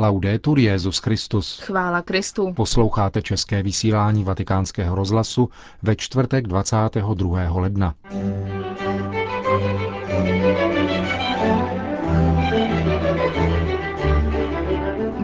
[0.00, 1.60] Laudetur Jezus Christus.
[1.60, 2.52] Chvála Kristu.
[2.52, 5.48] Posloucháte české vysílání Vatikánského rozhlasu
[5.82, 7.60] ve čtvrtek 22.
[7.60, 7.94] ledna.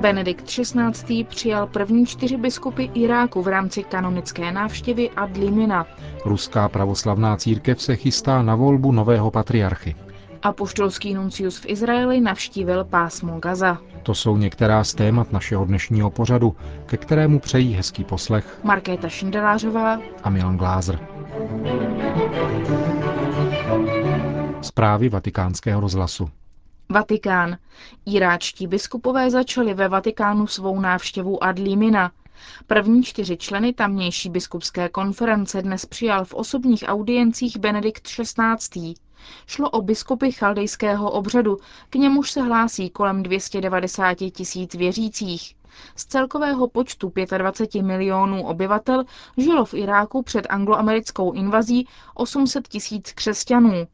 [0.01, 1.25] Benedikt XVI.
[1.25, 5.87] přijal první čtyři biskupy Iráku v rámci kanonické návštěvy Adlimina.
[6.25, 10.06] Ruská pravoslavná církev se chystá na volbu nového patriarchy.
[10.47, 13.79] Apoštolský nuncius v Izraeli navštívil pásmo Gaza.
[14.03, 19.99] To jsou některá z témat našeho dnešního pořadu, ke kterému přejí hezký poslech Markéta Šindelářová
[20.23, 21.09] a Milan Glázer.
[24.63, 26.31] Zprávy vatikánského rozhlasu.
[26.89, 27.57] Vatikán.
[28.07, 32.13] Iráčtí biskupové začali ve Vatikánu svou návštěvu Adlímina.
[32.67, 38.95] První čtyři členy tamnější biskupské konference dnes přijal v osobních audiencích Benedikt XVI.
[39.47, 41.59] Šlo o biskupy chaldejského obřadu,
[41.91, 45.55] k němuž se hlásí kolem 290 tisíc věřících.
[45.97, 49.05] Z celkového počtu 25 milionů obyvatel
[49.37, 53.87] žilo v Iráku před angloamerickou invazí 800 tisíc křesťanů.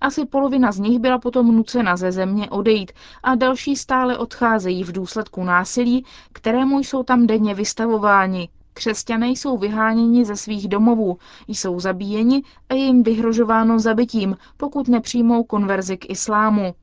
[0.00, 4.92] Asi polovina z nich byla potom nucena ze země odejít a další stále odcházejí v
[4.92, 8.48] důsledku násilí, kterému jsou tam denně vystavováni.
[8.76, 15.44] Křesťané jsou vyháněni ze svých domovů, jsou zabíjeni a je jim vyhrožováno zabitím, pokud nepřijmou
[15.44, 16.74] konverzi k islámu.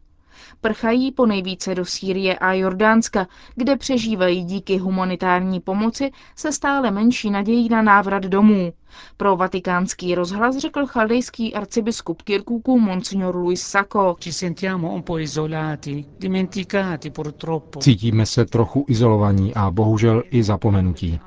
[0.61, 7.29] Prchají po nejvíce do Sýrie a Jordánska, kde přežívají díky humanitární pomoci se stále menší
[7.29, 8.73] nadějí na návrat domů.
[9.17, 14.15] Pro vatikánský rozhlas řekl chaldejský arcibiskup Kirkuku Monsignor Luis Sacco.
[17.79, 21.19] Cítíme se trochu izolovaní a bohužel i zapomenutí.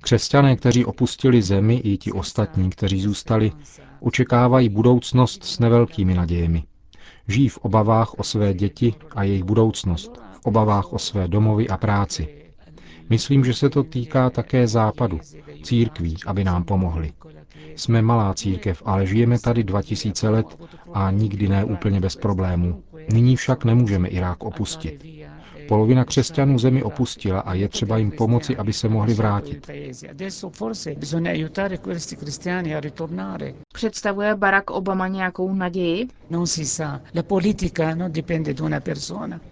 [0.00, 3.52] Křesťané, kteří opustili zemi, i ti ostatní, kteří zůstali,
[4.00, 6.64] očekávají budoucnost s nevelkými nadějemi.
[7.28, 11.76] Žijí v obavách o své děti a jejich budoucnost, v obavách o své domovy a
[11.76, 12.28] práci.
[13.10, 15.20] Myslím, že se to týká také západu,
[15.62, 17.12] církví, aby nám pomohli.
[17.76, 20.46] Jsme malá církev, ale žijeme tady 2000 let
[20.92, 22.82] a nikdy ne úplně bez problémů.
[23.12, 25.04] Nyní však nemůžeme Irák opustit.
[25.68, 29.70] Polovina křesťanů zemi opustila a je třeba jim pomoci, aby se mohli vrátit.
[33.74, 36.08] Představuje Barack Obama nějakou naději?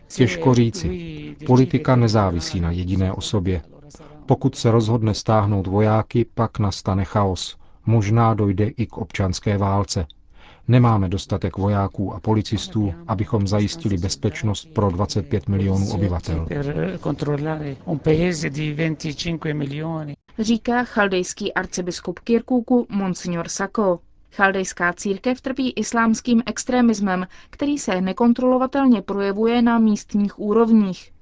[0.09, 1.37] Těžko říci.
[1.47, 3.63] Politika nezávisí na jediné osobě.
[4.27, 7.57] Pokud se rozhodne stáhnout vojáky, pak nastane chaos.
[7.87, 10.07] Možná dojde i k občanské válce.
[10.69, 16.47] Nemáme dostatek vojáků a policistů, abychom zajistili bezpečnost pro 25 milionů obyvatel.
[20.39, 24.01] Říká chaldejský arcibiskup Kirkuku Monsignor Sako.
[24.33, 31.13] Chaldejská církev trpí islámským extremismem, který se nekontrolovatelně projevuje na místních úrovních.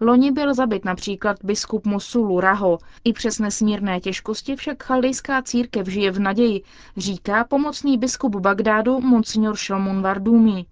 [0.00, 2.78] Loni byl zabit například biskup Mosulu Raho.
[3.04, 6.62] I přes nesmírné těžkosti však chaldejská církev žije v naději,
[6.96, 10.64] říká pomocný biskup Bagdádu Monsignor Shalmun Vardumi.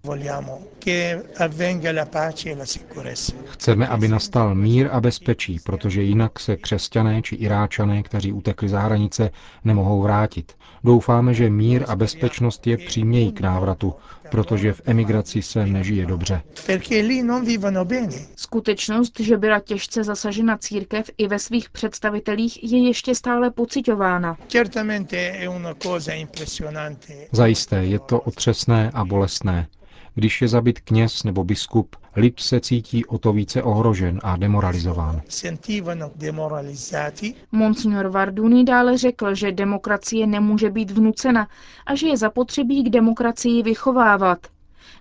[3.49, 8.79] Chceme, aby nastal mír a bezpečí, protože jinak se křesťané či Iráčané, kteří utekli za
[8.79, 9.29] hranice,
[9.63, 10.53] nemohou vrátit.
[10.83, 13.93] Doufáme, že mír a bezpečnost je přímějí k návratu,
[14.31, 16.41] protože v emigraci se nežije dobře.
[18.35, 24.37] Skutečnost, že byla těžce zasažena církev i ve svých představitelích, je ještě stále pocitována.
[27.31, 29.67] Zajisté je to otřesné a bolestné.
[30.15, 35.21] Když je zabit kněz nebo biskup, lid se cítí o to více ohrožen a demoralizován.
[37.51, 41.47] Monsignor Varduni dále řekl, že demokracie nemůže být vnucena
[41.85, 44.47] a že je zapotřebí k demokracii vychovávat.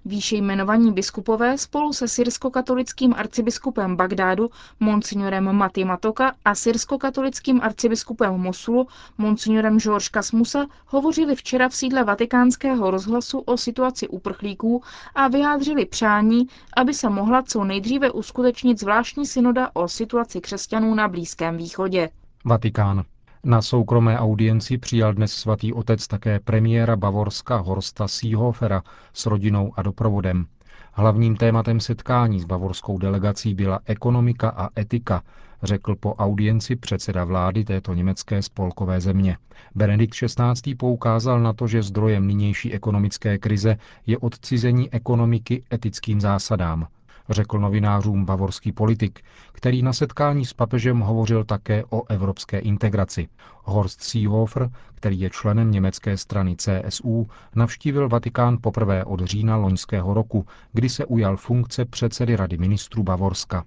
[0.05, 8.87] Výše jmenovaní biskupové spolu se syrsko-katolickým arcibiskupem Bagdádu monsignorem Mati Matoka a syrsko-katolickým arcibiskupem Mosulu
[9.19, 14.83] monsignorem George Kasmusa hovořili včera v sídle vatikánského rozhlasu o situaci uprchlíků
[15.15, 16.47] a vyjádřili přání,
[16.77, 22.09] aby se mohla co nejdříve uskutečnit zvláštní synoda o situaci křesťanů na Blízkém východě.
[22.45, 23.05] Vatikán.
[23.45, 28.83] Na soukromé audienci přijal dnes svatý otec také premiéra Bavorska Horsta Seehofera
[29.13, 30.47] s rodinou a doprovodem.
[30.93, 35.23] Hlavním tématem setkání s bavorskou delegací byla ekonomika a etika,
[35.63, 39.37] řekl po audienci předseda vlády této německé spolkové země.
[39.75, 40.75] Benedikt XVI.
[40.75, 43.77] poukázal na to, že zdrojem nynější ekonomické krize
[44.07, 46.87] je odcizení ekonomiky etickým zásadám–
[47.31, 49.21] řekl novinářům bavorský politik,
[49.53, 53.29] který na setkání s papežem hovořil také o evropské integraci.
[53.65, 60.47] Horst Seehofer, který je členem německé strany CSU, navštívil Vatikán poprvé od října loňského roku,
[60.73, 63.65] kdy se ujal funkce předsedy Rady ministrů Bavorska.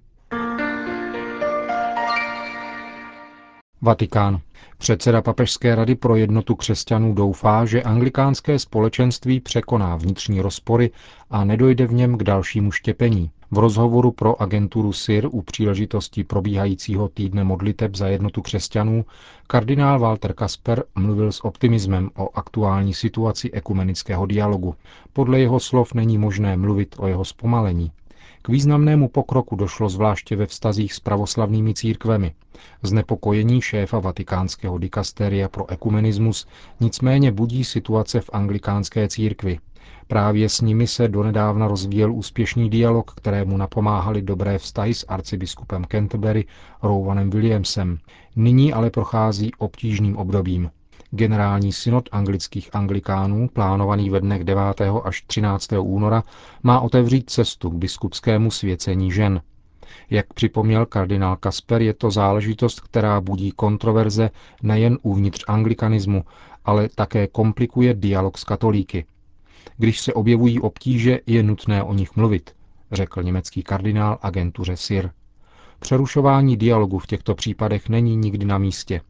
[3.82, 4.40] Vatikán.
[4.78, 10.90] Předseda Papežské rady pro jednotu křesťanů doufá, že anglikánské společenství překoná vnitřní rozpory
[11.30, 13.30] a nedojde v něm k dalšímu štěpení.
[13.50, 19.04] V rozhovoru pro agenturu SIR u příležitosti probíhajícího týdne modliteb za jednotu křesťanů
[19.46, 24.74] kardinál Walter Kasper mluvil s optimismem o aktuální situaci ekumenického dialogu.
[25.12, 27.92] Podle jeho slov není možné mluvit o jeho zpomalení.
[28.46, 32.34] K významnému pokroku došlo zvláště ve vztazích s pravoslavnými církvemi.
[32.82, 36.46] Znepokojení šéfa vatikánského dikasteria pro ekumenismus
[36.80, 39.58] nicméně budí situace v anglikánské církvi.
[40.06, 46.46] Právě s nimi se donedávna rozvíjel úspěšný dialog, kterému napomáhali dobré vztahy s arcibiskupem Canterbury
[46.82, 47.98] Rowanem Williamsem.
[48.36, 50.70] Nyní ale prochází obtížným obdobím.
[51.16, 54.62] Generální synod anglických anglikánů, plánovaný ve dnech 9.
[55.04, 55.72] až 13.
[55.80, 56.22] února,
[56.62, 59.40] má otevřít cestu k biskupskému svěcení žen.
[60.10, 64.30] Jak připomněl kardinál Kasper, je to záležitost, která budí kontroverze
[64.62, 66.24] nejen uvnitř anglikanismu,
[66.64, 69.04] ale také komplikuje dialog s katolíky.
[69.76, 72.54] Když se objevují obtíže, je nutné o nich mluvit,
[72.92, 75.10] řekl německý kardinál agentuře SIR.
[75.78, 79.00] Přerušování dialogu v těchto případech není nikdy na místě.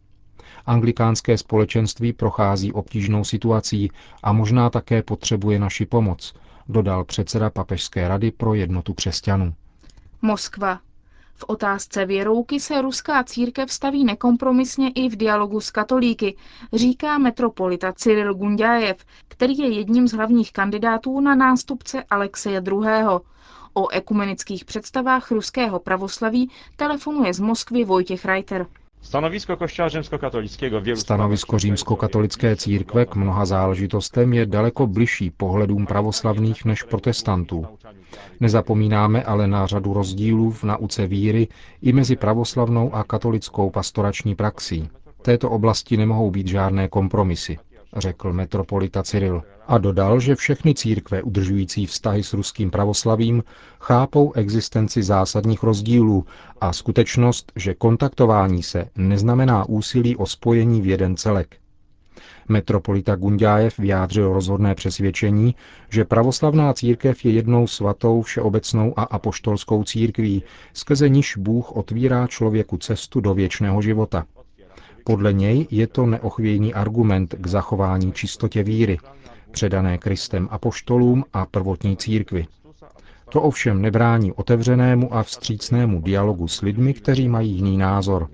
[0.66, 3.90] Anglikánské společenství prochází obtížnou situací
[4.22, 6.34] a možná také potřebuje naši pomoc,
[6.68, 9.54] dodal předseda Papežské rady pro jednotu křesťanů.
[10.22, 10.80] Moskva.
[11.36, 16.36] V otázce věrouky se ruská církev staví nekompromisně i v dialogu s katolíky,
[16.72, 18.96] říká metropolita Cyril Gundjajev,
[19.28, 23.04] který je jedním z hlavních kandidátů na nástupce Alexeje II.
[23.74, 28.66] O ekumenických představách ruského pravoslaví telefonuje z Moskvy Vojtěch Reiter.
[29.04, 29.88] Stanovisko Kościoła
[30.94, 37.66] Stanovisko římskokatolické církve k mnoha záležitostem je daleko bližší pohledům pravoslavných než protestantů.
[38.40, 41.48] Nezapomínáme ale na řadu rozdílů v nauce víry
[41.82, 44.88] i mezi pravoslavnou a katolickou pastorační praxí.
[45.18, 47.58] V této oblasti nemohou být žádné kompromisy,
[47.96, 49.42] řekl metropolita Cyril.
[49.66, 53.42] A dodal, že všechny církve udržující vztahy s ruským pravoslavím
[53.80, 56.26] chápou existenci zásadních rozdílů
[56.60, 61.56] a skutečnost, že kontaktování se neznamená úsilí o spojení v jeden celek.
[62.48, 65.54] Metropolita Gundájev vyjádřil rozhodné přesvědčení,
[65.90, 70.42] že pravoslavná církev je jednou svatou, všeobecnou a apoštolskou církví,
[70.72, 74.26] skrze níž Bůh otvírá člověku cestu do věčného života.
[75.04, 78.98] Podle něj je to neochvějný argument k zachování čistotě víry,
[79.50, 82.46] předané Kristem apoštolům a prvotní církvi.
[83.28, 88.28] To ovšem nebrání otevřenému a vstřícnému dialogu s lidmi, kteří mají jiný názor.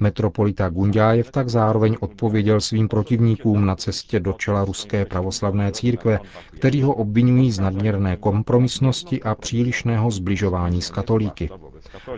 [0.00, 6.18] Metropolita Gundájev tak zároveň odpověděl svým protivníkům na cestě do čela ruské pravoslavné církve,
[6.50, 11.50] kteří ho obvinují z nadměrné kompromisnosti a přílišného zbližování s katolíky.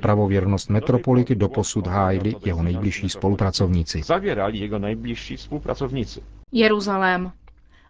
[0.03, 4.01] Pravověrnost metropolity doposud hájili jeho nejbližší spolupracovníci.
[6.53, 7.33] Jeruzalém.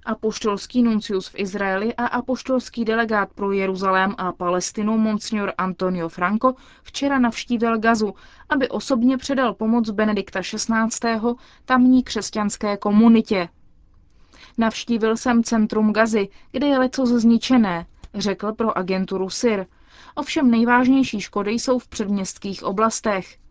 [0.05, 7.19] Apoštolský nuncius v Izraeli a apoštolský delegát pro Jeruzalém a Palestinu Monsignor Antonio Franco včera
[7.19, 8.15] navštívil Gazu,
[8.49, 11.19] aby osobně předal pomoc Benedikta XVI.
[11.65, 13.49] tamní křesťanské komunitě.
[14.59, 19.67] Navštívil jsem centrum Gazy, kde je leco zničené, řekl pro agenturu SIR.
[20.15, 23.44] Ovšem nejvážnější škody jsou v předměstských oblastech.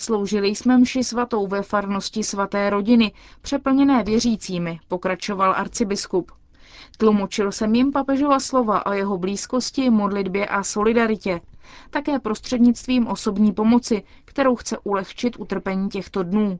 [0.00, 6.32] Sloužili jsme mši svatou ve farnosti svaté rodiny, přeplněné věřícími, pokračoval arcibiskup.
[6.98, 11.40] Tlumočil jsem jim papežova slova o jeho blízkosti, modlitbě a solidaritě,
[11.90, 16.58] také prostřednictvím osobní pomoci, kterou chce ulehčit utrpení těchto dnů.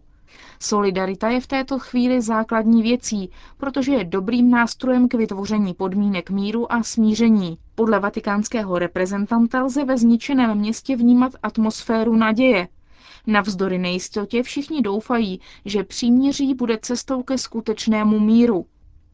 [0.59, 6.73] Solidarita je v této chvíli základní věcí, protože je dobrým nástrojem k vytvoření podmínek míru
[6.73, 7.59] a smíření.
[7.75, 12.69] Podle vatikánského reprezentanta lze ve zničeném městě vnímat atmosféru naděje,
[13.27, 18.67] Navzdory nejistotě všichni doufají, že příměří bude cestou ke skutečnému míru.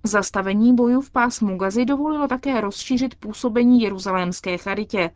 [0.04, 5.10] Zastavení bojů v pásmu Gazy dovolilo také rozšířit působení jeruzalémské charitě.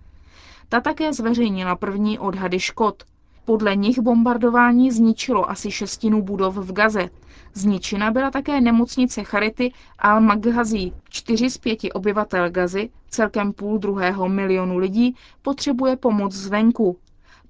[0.69, 3.03] Ta také zveřejnila první odhady škod.
[3.45, 7.09] Podle nich bombardování zničilo asi šestinu budov v Gaze.
[7.55, 10.93] Zničena byla také nemocnice Charity Al-Maghazi.
[11.09, 16.97] Čtyři z pěti obyvatel Gazy, celkem půl druhého milionu lidí, potřebuje pomoc zvenku.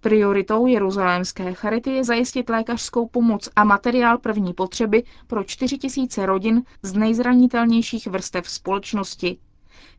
[0.00, 5.78] Prioritou jeruzalémské charity je zajistit lékařskou pomoc a materiál první potřeby pro 4
[6.16, 9.38] 000 rodin z nejzranitelnějších vrstev společnosti.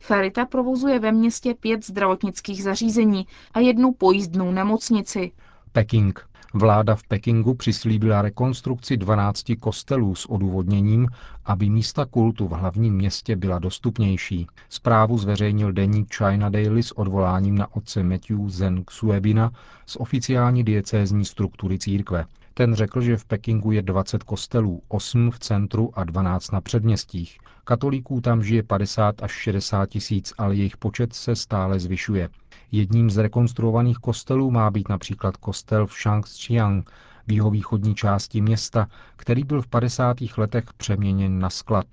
[0.00, 5.32] Charita provozuje ve městě pět zdravotnických zařízení a jednu pojízdnou nemocnici.
[5.72, 6.31] Peking.
[6.54, 11.08] Vláda v Pekingu přislíbila rekonstrukci 12 kostelů s odůvodněním,
[11.44, 14.46] aby místa kultu v hlavním městě byla dostupnější.
[14.68, 19.50] Zprávu zveřejnil deník China Daily s odvoláním na otce Matthew Zen Xuebina
[19.86, 22.24] z oficiální diecézní struktury církve.
[22.54, 27.38] Ten řekl, že v Pekingu je 20 kostelů, 8 v centru a 12 na předměstích.
[27.64, 32.28] Katolíků tam žije 50 až 60 tisíc, ale jejich počet se stále zvyšuje.
[32.72, 36.90] Jedním z rekonstruovaných kostelů má být například kostel v Shangxiang,
[37.26, 40.16] v jihovýchodní části města, který byl v 50.
[40.36, 41.86] letech přeměněn na sklad.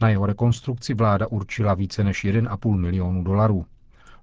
[0.00, 3.66] Na jeho rekonstrukci vláda určila více než 1,5 milionu dolarů.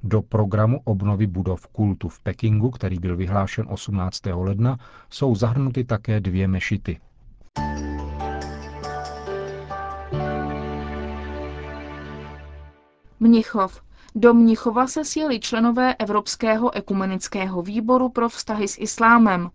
[0.04, 4.22] Do programu obnovy budov kultu v Pekingu, který byl vyhlášen 18.
[4.34, 4.78] ledna,
[5.10, 7.00] jsou zahrnuty také dvě mešity.
[13.20, 13.82] Mnichov.
[14.16, 19.50] Do Mnichova se sjeli členové Evropského ekumenického výboru pro vztahy s islámem.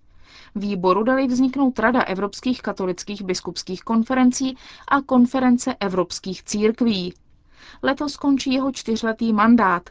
[0.54, 4.56] Výboru dali vzniknout Rada evropských katolických biskupských konferencí
[4.88, 7.14] a konference evropských církví.
[7.82, 9.90] Letos končí jeho čtyřletý mandát.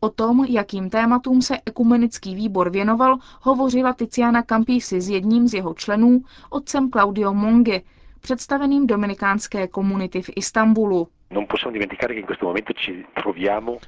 [0.00, 5.74] O tom, jakým tématům se ekumenický výbor věnoval, hovořila Tiziana Campisi s jedním z jeho
[5.74, 7.80] členů, otcem Claudio Monge,
[8.20, 11.08] představeným dominikánské komunity v Istanbulu.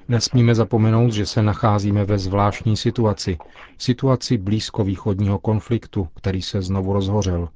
[0.09, 3.39] Nesmíme zapomenout, že se nacházíme ve zvláštní situaci.
[3.79, 7.49] Situaci blízkovýchodního konfliktu, který se znovu rozhořel.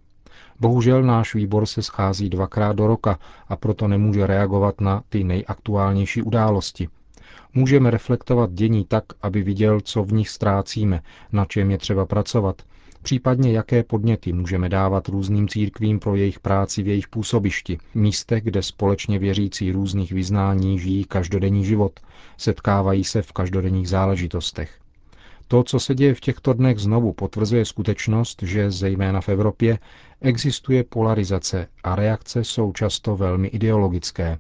[0.60, 6.22] Bohužel náš výbor se schází dvakrát do roka a proto nemůže reagovat na ty nejaktuálnější
[6.22, 6.88] události.
[7.54, 12.62] Můžeme reflektovat dění tak, aby viděl, co v nich ztrácíme, na čem je třeba pracovat,
[13.02, 18.62] případně jaké podněty můžeme dávat různým církvím pro jejich práci v jejich působišti, místech, kde
[18.62, 22.00] společně věřící různých vyznání žijí každodenní život,
[22.36, 24.78] setkávají se v každodenních záležitostech.
[25.48, 29.78] To, co se děje v těchto dnech, znovu potvrzuje skutečnost, že zejména v Evropě
[30.20, 34.38] existuje polarizace a reakce jsou často velmi ideologické.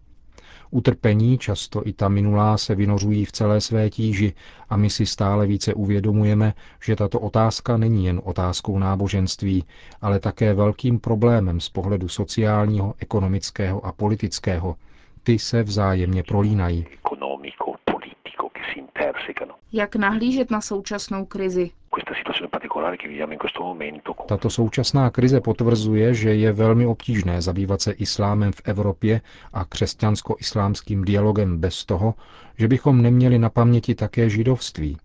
[0.74, 4.34] Utrpení, často i ta minulá, se vynořují v celé své tíži
[4.68, 9.64] a my si stále více uvědomujeme, že tato otázka není jen otázkou náboženství,
[10.00, 14.76] ale také velkým problémem z pohledu sociálního, ekonomického a politického.
[15.22, 16.86] Ty se vzájemně prolínají.
[19.72, 21.70] Jak nahlížet na současnou krizi?
[24.26, 29.20] Tato současná krize potvrzuje, že je velmi obtížné zabývat se islámem v Evropě
[29.52, 32.14] a křesťansko-islámským dialogem bez toho,
[32.58, 34.96] že bychom neměli na paměti také židovství.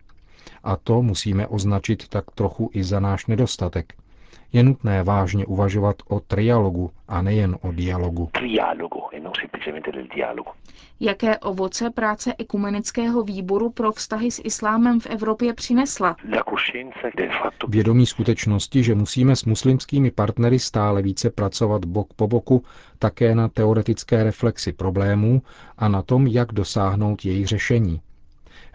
[0.63, 3.93] A to musíme označit tak trochu i za náš nedostatek–
[4.53, 8.29] je nutné vážně uvažovat o trialogu a nejen o dialogu.
[8.33, 8.47] E
[10.99, 16.15] Jaké ovoce práce ekumenického výboru pro vztahy s islámem v Evropě přinesla?
[17.67, 22.63] Vědomí skutečnosti, že musíme s muslimskými partnery stále více pracovat bok po boku,
[22.99, 25.41] také na teoretické reflexi problémů
[25.77, 28.01] a na tom, jak dosáhnout jejich řešení.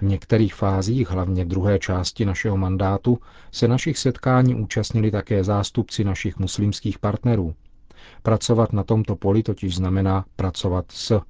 [0.03, 3.19] V některých fázích, hlavně druhé části našeho mandátu,
[3.53, 7.55] se našich setkání účastnili také zástupci našich muslimských partnerů.
[8.23, 11.21] Pracovat na tomto poli totiž znamená pracovat s.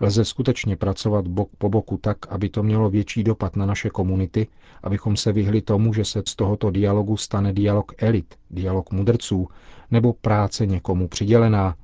[0.00, 4.46] Lze skutečně pracovat bok po boku tak, aby to mělo větší dopad na naše komunity,
[4.82, 9.48] abychom se vyhli tomu, že se z tohoto dialogu stane dialog elit, dialog mudrců,
[9.90, 11.74] nebo práce někomu přidělená,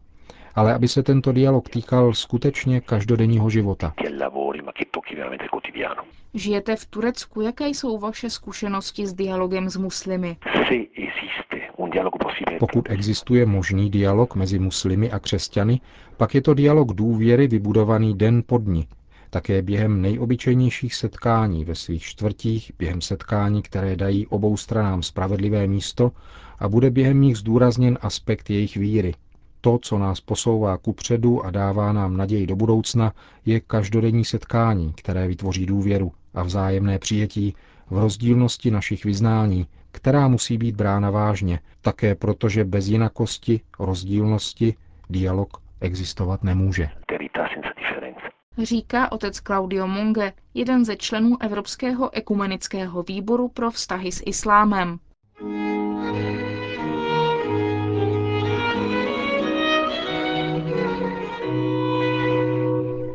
[0.54, 3.94] ale aby se tento dialog týkal skutečně každodenního života.
[6.34, 10.36] Žijete v Turecku, jaké jsou vaše zkušenosti s dialogem s muslimy?
[12.58, 15.80] Pokud existuje možný dialog mezi muslimy a křesťany,
[16.16, 18.86] pak je to dialog důvěry vybudovaný den po dni,
[19.30, 26.10] také během nejobyčejnějších setkání ve svých čtvrtích, během setkání, které dají obou stranám spravedlivé místo
[26.58, 29.14] a bude během nich zdůrazněn aspekt jejich víry,
[29.60, 33.12] to, co nás posouvá ku předu a dává nám naději do budoucna,
[33.46, 37.54] je každodenní setkání, které vytvoří důvěru a vzájemné přijetí
[37.90, 44.74] v rozdílnosti našich vyznání, která musí být brána vážně, také protože bez jinakosti, rozdílnosti,
[45.10, 46.88] dialog existovat nemůže.
[48.58, 54.98] Říká otec Claudio Monge, jeden ze členů Evropského ekumenického výboru pro vztahy s islámem.